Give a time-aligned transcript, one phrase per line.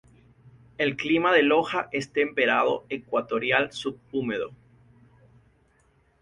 [0.79, 4.49] El clima de Loja es temperado-ecuatorial subhúmedo.